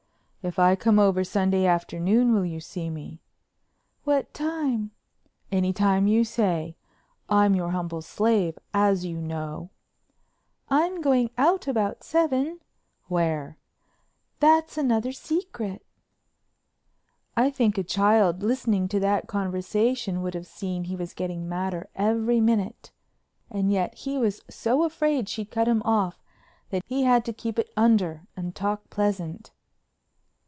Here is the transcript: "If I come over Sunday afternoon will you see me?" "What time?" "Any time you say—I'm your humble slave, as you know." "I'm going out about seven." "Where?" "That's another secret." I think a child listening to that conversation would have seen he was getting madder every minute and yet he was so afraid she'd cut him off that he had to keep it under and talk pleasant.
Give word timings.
"If 0.43 0.57
I 0.57 0.75
come 0.75 0.97
over 0.97 1.23
Sunday 1.23 1.67
afternoon 1.67 2.33
will 2.33 2.47
you 2.47 2.59
see 2.59 2.89
me?" 2.89 3.21
"What 4.05 4.33
time?" 4.33 4.89
"Any 5.51 5.71
time 5.71 6.07
you 6.07 6.23
say—I'm 6.25 7.53
your 7.53 7.69
humble 7.69 8.01
slave, 8.01 8.57
as 8.73 9.05
you 9.05 9.21
know." 9.21 9.69
"I'm 10.67 10.99
going 10.99 11.29
out 11.37 11.67
about 11.67 12.03
seven." 12.03 12.59
"Where?" 13.07 13.59
"That's 14.39 14.79
another 14.79 15.11
secret." 15.11 15.85
I 17.37 17.51
think 17.51 17.77
a 17.77 17.83
child 17.83 18.41
listening 18.41 18.87
to 18.87 18.99
that 18.99 19.27
conversation 19.27 20.23
would 20.23 20.33
have 20.33 20.47
seen 20.47 20.85
he 20.85 20.95
was 20.95 21.13
getting 21.13 21.47
madder 21.47 21.87
every 21.93 22.41
minute 22.41 22.91
and 23.51 23.71
yet 23.71 23.93
he 23.93 24.17
was 24.17 24.41
so 24.49 24.85
afraid 24.85 25.29
she'd 25.29 25.51
cut 25.51 25.67
him 25.67 25.83
off 25.85 26.23
that 26.71 26.81
he 26.87 27.03
had 27.03 27.25
to 27.25 27.31
keep 27.31 27.59
it 27.59 27.69
under 27.77 28.23
and 28.35 28.55
talk 28.55 28.89
pleasant. 28.89 29.51